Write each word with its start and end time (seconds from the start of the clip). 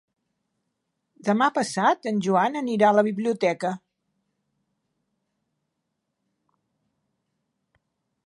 Demà 1.27 1.49
passat 1.57 2.07
en 2.11 2.21
Joan 2.27 2.57
anirà 2.61 2.87
a 2.87 2.95
la 2.99 3.03
biblioteca. 3.09 3.73